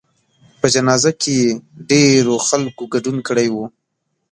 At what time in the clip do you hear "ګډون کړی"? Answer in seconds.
2.93-3.47